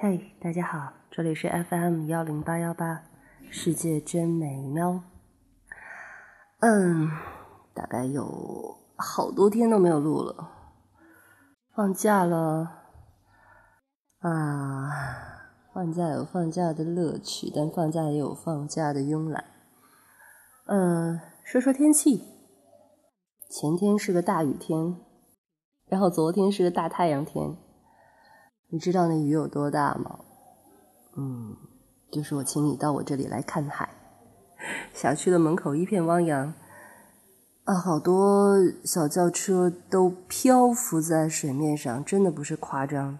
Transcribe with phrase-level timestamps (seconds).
[0.00, 3.02] 嘿，大家好，这里是 FM 幺零八幺八，
[3.50, 5.02] 世界真美妙。
[6.60, 7.10] 嗯，
[7.74, 10.52] 大概有好多天都没有录了，
[11.74, 12.84] 放假了
[14.20, 14.88] 啊！
[15.74, 19.46] 放假有放假的乐趣，但放假也有放假的慵懒。
[20.66, 22.22] 嗯，说说天气，
[23.50, 24.94] 前天是个大雨天，
[25.86, 27.56] 然后昨天是个大太阳天。
[28.70, 30.18] 你知道那雨有多大吗？
[31.16, 31.56] 嗯，
[32.10, 33.88] 就是我请你到我这里来看海，
[34.92, 36.52] 小区的门口一片汪洋，
[37.64, 43.18] 啊，好多小轿车都漂浮在水面上，真的不是夸张，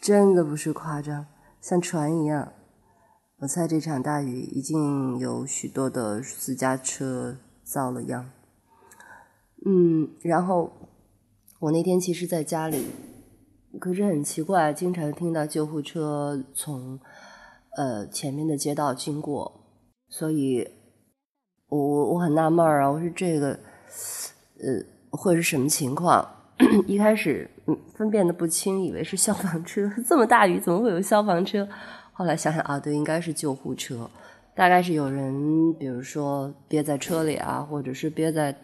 [0.00, 1.26] 真的不是夸张，
[1.60, 2.52] 像船一样。
[3.40, 8.30] 我猜这场大雨已经有许多的私家车遭了殃。
[9.66, 10.72] 嗯，然后
[11.58, 12.86] 我那天其实在家里。
[13.78, 16.98] 可是很奇怪，经常听到救护车从
[17.76, 19.52] 呃前面的街道经过，
[20.08, 20.68] 所以
[21.68, 26.26] 我我我很纳闷啊，我说这个呃会是什么情况？
[26.86, 27.50] 一开始
[27.94, 31.68] 分辨的不清，以为是消防车， 这么大雨怎么会有消防车？
[32.12, 34.10] 后来想想啊，对，应该是救护车，
[34.54, 38.56] 大概是有人，比如说憋在车里啊，或者是憋在。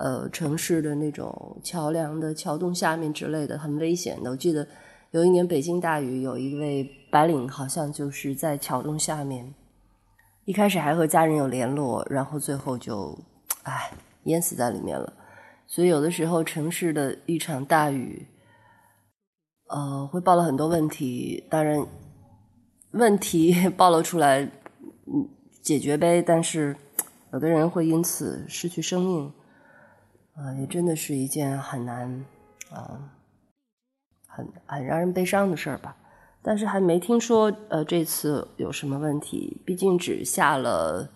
[0.00, 4.30] 呃，城市的那种桥梁的桥洞下面之类的，很危险的。
[4.30, 4.66] 我记得
[5.10, 9.54] 有一年北京大雨，有一位白领好像就是在桥洞下面，
[10.46, 13.18] 一开始还和家人有联络，然后最后就，
[13.64, 13.90] 唉，
[14.24, 15.12] 淹死在里面了。
[15.66, 18.26] 所以有的时候城市的一场大雨，
[19.68, 21.44] 呃，会暴露很多问题。
[21.50, 21.86] 当然，
[22.92, 25.28] 问题 暴露出来，嗯，
[25.60, 26.22] 解决呗。
[26.22, 26.74] 但是
[27.34, 29.30] 有的人会因此失去生命。
[30.40, 32.24] 啊，也真的是一件很难
[32.70, 33.12] 啊，
[34.26, 35.94] 很很让人悲伤的事儿吧。
[36.40, 41.10] 但是还没听说呃这次有什么问题，毕竟只下了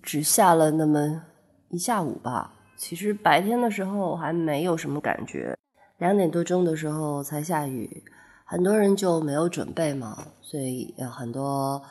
[0.00, 1.24] 只下了那么
[1.70, 2.54] 一下午吧。
[2.76, 5.58] 其实白天的时候还没有什么感觉，
[5.96, 8.04] 两点多钟的时候才下雨，
[8.44, 11.82] 很多人就没有准备嘛，所以有很多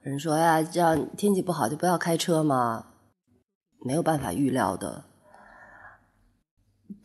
[0.00, 2.86] 人说呀，这样天气不好就不要开车嘛，
[3.84, 5.04] 没有办法预料的。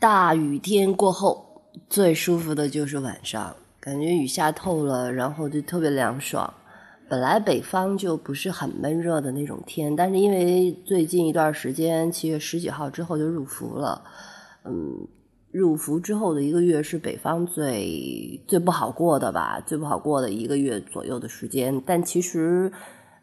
[0.00, 6.50] 大雨天过后，最舒服的就是晚上，感觉雨下透了，然后就特别凉爽。
[7.06, 14.02] 本来北方就不是很闷热的那种天，但是因为最近一段时间，七月十几号之后就入伏了，
[14.64, 15.06] 嗯，
[15.52, 21.78] 入伏之后的一个月是北方最最不好过的吧，最不好过的一个月左右的时间。
[21.84, 22.72] 但其实，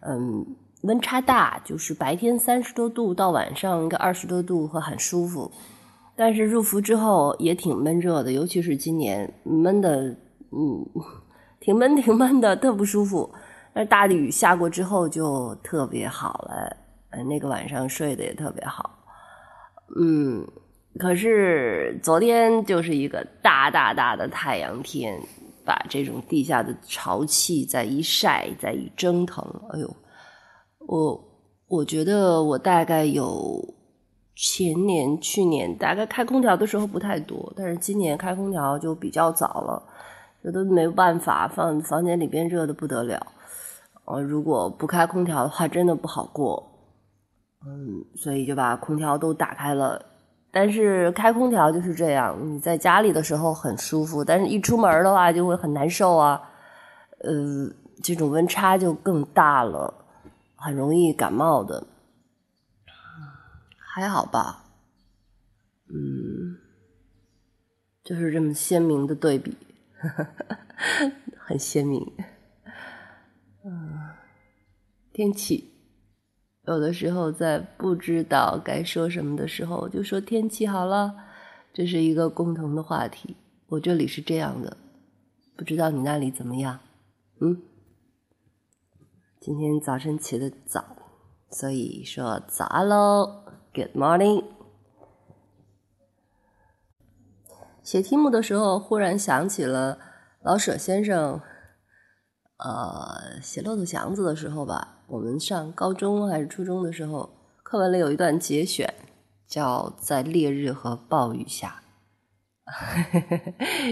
[0.02, 0.46] 嗯，
[0.84, 5.52] 温差大，就是白天三十多度，到晚上一个二十多度，会很舒服。
[6.20, 10.08] 但是入伏之后也挺闷热的，尤其是今年闷的，
[10.52, 10.84] 嗯，
[11.60, 13.32] 挺闷挺闷的，特不舒服。
[13.72, 16.76] 但是大雨下过之后就特别好了，
[17.30, 18.98] 那个晚上睡得也特别好。
[20.00, 20.44] 嗯，
[20.98, 25.22] 可是昨天就是一个大大大的太阳天，
[25.64, 29.96] 把这种地下的潮气再一晒，再一蒸腾，哎呦，
[30.88, 31.24] 我
[31.68, 33.77] 我觉得我大概有。
[34.40, 39.82] 前年、去年大概开空调的时候不太多，但是今年开空调就比较早了，
[40.44, 43.26] 这都没办法，放房间里边热的不得了。
[44.06, 46.64] 呃，如果不开空调的话，真的不好过。
[47.66, 50.00] 嗯，所以就把空调都打开了。
[50.52, 56.40] 但是开空调就是这样，你在家里的时候很舒服，但是一出门的话就会很难受啊。
[57.24, 57.68] 呃，
[58.04, 59.92] 这种温差就更大了，
[60.56, 61.84] 很容易感冒的。
[63.98, 64.64] 还好吧，
[65.90, 66.56] 嗯，
[68.04, 69.58] 就是这么鲜明的对比，
[71.36, 72.06] 很鲜明。
[73.66, 73.98] 嗯，
[75.12, 75.74] 天气
[76.66, 81.16] 有的时候在不知道该说什么的时候，就说天气好了，
[81.74, 83.36] 这是一个共同的话题。
[83.66, 84.78] 我这里是这样的，
[85.56, 86.80] 不知道你那里怎么样？
[87.42, 87.64] 嗯，
[89.40, 90.86] 今天早晨起得早，
[91.50, 93.47] 所以说早安喽。
[93.78, 94.44] Good morning。
[97.84, 100.00] 写题目的时候，忽然想起了
[100.42, 101.40] 老舍先生，
[102.58, 107.30] 呃，写《骆驼祥子》的时候吧，我们上高中还是初中的时候，
[107.62, 108.92] 课文里有一段节选，
[109.46, 111.84] 叫《在烈日和暴雨下》。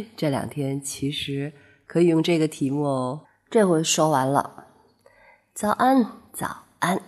[0.17, 1.53] 这两天其实
[1.85, 3.27] 可以用这个题目哦。
[3.51, 4.65] 这回说完了，
[5.53, 6.99] 早安，早安。